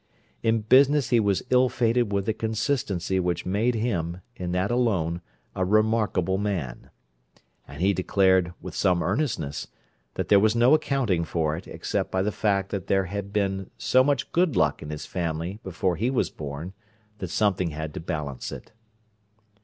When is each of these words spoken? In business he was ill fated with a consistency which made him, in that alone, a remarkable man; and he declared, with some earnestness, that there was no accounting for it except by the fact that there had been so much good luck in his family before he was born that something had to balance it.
In 0.41 0.61
business 0.61 1.09
he 1.11 1.19
was 1.19 1.43
ill 1.51 1.69
fated 1.69 2.11
with 2.11 2.27
a 2.27 2.33
consistency 2.33 3.19
which 3.19 3.45
made 3.45 3.75
him, 3.75 4.21
in 4.35 4.51
that 4.53 4.71
alone, 4.71 5.21
a 5.55 5.63
remarkable 5.63 6.39
man; 6.39 6.89
and 7.67 7.81
he 7.81 7.93
declared, 7.93 8.51
with 8.63 8.73
some 8.73 9.03
earnestness, 9.03 9.67
that 10.15 10.27
there 10.27 10.39
was 10.39 10.55
no 10.55 10.73
accounting 10.73 11.23
for 11.23 11.55
it 11.55 11.67
except 11.67 12.09
by 12.11 12.23
the 12.23 12.31
fact 12.31 12.71
that 12.71 12.87
there 12.87 13.05
had 13.05 13.31
been 13.31 13.69
so 13.77 14.03
much 14.03 14.31
good 14.31 14.55
luck 14.55 14.81
in 14.81 14.89
his 14.89 15.05
family 15.05 15.59
before 15.63 15.97
he 15.97 16.09
was 16.09 16.31
born 16.31 16.73
that 17.19 17.29
something 17.29 17.69
had 17.69 17.93
to 17.93 17.99
balance 17.99 18.51
it. 18.51 18.71